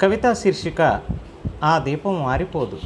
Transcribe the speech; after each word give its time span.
కవితా 0.00 0.32
శీర్షిక 0.32 1.00
ఆ 1.62 1.78
దీపం 1.78 2.22
మారిపోదు 2.22 2.78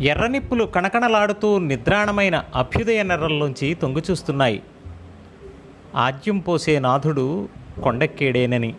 ఎర్రనిప్పులు 0.00 0.64
కణకణలాడుతూ 0.64 1.58
నిద్రాణమైన 1.58 2.44
అభ్యుదయ 2.54 3.02
నెర్రల్లోంచి 3.02 3.74
తొంగిచూస్తున్నాయి. 3.74 4.62
ఆద్యం 5.94 6.38
పోసే 6.38 6.78
నాథుడు 6.78 7.48
కొండక్కేడేనని. 7.82 8.74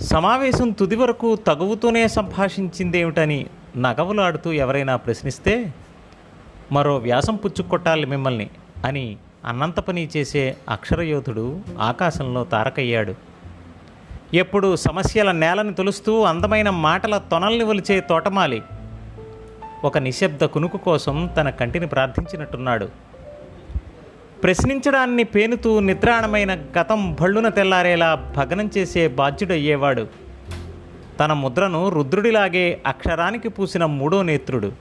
సమావేశం 0.00 0.70
తుది 0.70 0.96
వరకు 0.96 1.36
తగువుతూనే 1.36 2.08
సంభాషించిందేమిటని 2.08 3.46
నగవులాడుతూ 3.76 4.52
ఎవరైనా 4.52 4.96
ప్రశ్నిస్తే 4.96 5.74
మరో 6.72 6.96
వ్యాసం 6.96 7.36
పుచ్చుకొట్టాలి 7.36 8.06
మిమ్మల్ని 8.06 8.50
అని 8.84 9.16
అన్నంత 9.46 9.80
పని 9.80 10.08
చేసే 10.16 10.56
అక్షరయోధుడు 10.68 11.60
ఆకాశంలో 11.80 12.44
తారకయ్యాడు. 12.44 13.33
ఎప్పుడు 14.34 14.76
సమస్యల 14.76 15.32
నేలను 15.32 15.72
తొలుస్తూ 15.72 16.22
అందమైన 16.22 16.70
మాటల 16.70 17.18
తొనల్ని 17.18 17.64
ఒలిచే 17.64 18.00
తోటమాలి. 18.00 18.62
ఒక 19.84 19.98
నిశ్శబ్ద 19.98 20.44
కునుకు 20.44 20.76
కోసం 20.76 21.30
తన 21.36 21.50
కంటిని 21.50 21.86
ప్రార్థించినట్టున్నాడు. 21.86 22.88
ప్రశ్నించడాన్ని 24.42 25.24
పేనుతూ 25.24 25.80
నిద్రాణమైన 25.80 26.58
గతం 26.78 27.16
భళ్ళున 27.20 27.48
తెల్లారేలా 27.48 28.32
భగ్నం 28.36 28.70
చేసే 28.78 29.08
బాధ్యుడయ్యేవాడు. 29.08 30.06
తన 31.20 31.32
ముద్రను 31.32 31.88
రుద్రుడిలాగే 31.88 32.80
అక్షరానికి 32.86 33.48
పూసిన 33.48 33.84
మూడో 33.84 34.22
నేత్రుడు. 34.22 34.72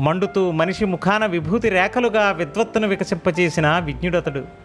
మండుతూ 0.00 0.50
మనిషి 0.50 0.84
ముఖాన 0.84 1.26
విభూతి 1.26 1.68
రేఖలుగా 1.68 2.30
విద్వత్తును 2.30 2.88
వికసింపచేసిన 2.88 3.78
విజ్ఞుడతడు. 3.78 4.59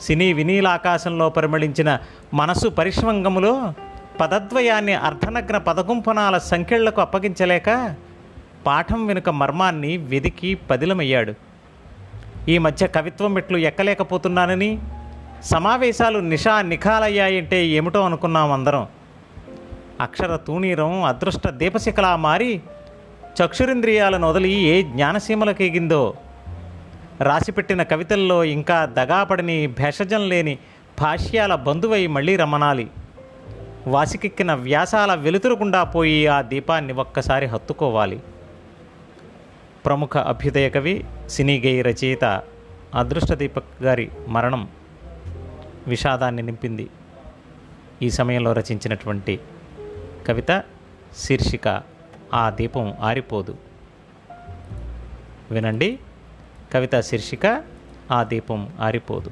సినీ 0.00 0.32
వినీలాకాశంలో 0.32 1.28
పరిమళించిన 1.28 1.98
మనసు 2.34 2.68
పరిష్వంగములో 2.68 3.72
పదద్వయాన్ని 4.20 4.94
అర్ధనగ్న 4.94 5.58
పదగుంపనాల 5.58 6.38
సంఖ్యళ్ళకు 6.38 7.00
అప్పగించలేక 7.00 7.96
పాఠం 8.66 9.06
వెనుక 9.06 9.28
మర్మాన్ని 9.28 9.96
వెదికి 9.96 10.54
పదిలమయ్యాడు. 10.54 11.34
ఈ 12.48 12.58
మధ్య 12.58 12.86
కవిత్వం 12.86 13.34
మెట్లు 13.34 13.58
ఎక్కలేకపోతున్నానని 13.58 14.78
సమావేశాలు 15.42 16.18
నిషా 16.18 16.62
నిఖాలయ్యాయంటే 16.62 17.66
ఏమిటో 17.66 18.00
అనుకున్నాం 18.00 18.52
అందరం. 18.52 18.86
అక్షర 20.00 20.36
తూణీరం 20.36 21.04
అదృష్ట 21.04 21.48
దీపశిఖలా 21.48 22.16
మారి 22.16 22.62
చక్షురింద్రియాలను 23.40 24.28
వదిలి 24.28 24.52
ఏ 24.52 24.82
జ్ఞానసీమలకెగిందో 24.82 26.14
రాసిపెట్టిన 27.20 27.82
కవితల్లో 27.82 28.44
ఇంకా 28.44 28.84
దగాపడని 28.84 29.66
భేషజం 29.66 30.28
లేని 30.28 30.58
భాష్యాల 31.00 31.54
బంధువై 31.54 32.06
మళ్ళీ 32.06 32.36
రమణాలి. 32.36 32.90
వాసికెక్కిన 33.86 34.54
వ్యాసాల 34.54 35.14
వెలుతురుకుండా 35.14 35.84
పోయి 35.84 36.26
ఆ 36.26 36.42
దీపాన్ని 36.42 36.92
ఒక్కసారి 36.92 37.46
హత్తుకోవాలి. 37.46 38.20
ప్రముఖ 39.84 40.16
అభ్యుదయ 40.16 40.70
కవి 40.70 41.04
సినీగేయ 41.28 41.82
రచయిత 41.82 42.42
అదృష్ట 42.94 43.32
దీపక్ 43.32 43.82
గారి 43.82 44.10
మరణం 44.28 44.68
విషాదాన్ని 45.86 46.42
నింపింది. 46.42 46.88
ఈ 48.02 48.10
సమయంలో 48.10 48.52
రచించినటువంటి 48.52 49.40
కవిత 50.28 50.62
శీర్షిక 51.16 51.82
ఆ 52.34 52.50
దీపం 52.50 52.94
ఆరిపోదు. 53.00 53.56
వినండి. 55.50 55.98
కవిత 56.74 57.00
శీర్షిక 57.00 57.62
ఆ 58.10 58.22
దీపం 58.22 58.68
ఆరిపోదు. 58.80 59.30